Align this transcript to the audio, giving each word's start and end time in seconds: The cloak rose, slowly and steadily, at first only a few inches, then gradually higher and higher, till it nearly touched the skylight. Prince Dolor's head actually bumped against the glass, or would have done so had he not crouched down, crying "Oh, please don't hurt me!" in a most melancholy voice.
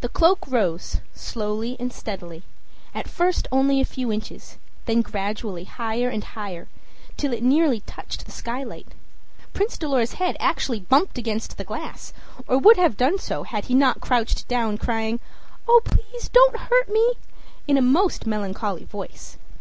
The 0.00 0.08
cloak 0.08 0.46
rose, 0.46 1.00
slowly 1.12 1.76
and 1.80 1.92
steadily, 1.92 2.44
at 2.94 3.08
first 3.08 3.48
only 3.50 3.80
a 3.80 3.84
few 3.84 4.12
inches, 4.12 4.58
then 4.84 5.02
gradually 5.02 5.64
higher 5.64 6.08
and 6.08 6.22
higher, 6.22 6.68
till 7.16 7.32
it 7.32 7.42
nearly 7.42 7.80
touched 7.80 8.24
the 8.26 8.30
skylight. 8.30 8.86
Prince 9.52 9.76
Dolor's 9.76 10.12
head 10.12 10.36
actually 10.38 10.78
bumped 10.78 11.18
against 11.18 11.56
the 11.58 11.64
glass, 11.64 12.12
or 12.46 12.58
would 12.58 12.76
have 12.76 12.96
done 12.96 13.18
so 13.18 13.42
had 13.42 13.64
he 13.64 13.74
not 13.74 14.00
crouched 14.00 14.46
down, 14.46 14.78
crying 14.78 15.18
"Oh, 15.66 15.80
please 15.84 16.28
don't 16.28 16.56
hurt 16.56 16.88
me!" 16.88 17.14
in 17.66 17.76
a 17.76 17.82
most 17.82 18.28
melancholy 18.28 18.84
voice. 18.84 19.36